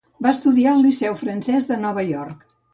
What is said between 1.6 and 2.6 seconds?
de Nova York.